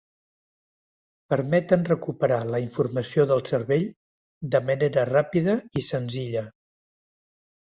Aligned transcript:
Permeten 1.33 1.83
recuperar 1.89 2.39
la 2.55 2.61
informació 2.65 3.27
del 3.33 3.43
cervell 3.51 3.87
de 4.57 4.63
manera 4.71 5.07
ràpida 5.13 5.57
i 5.83 5.85
senzilla. 5.93 6.45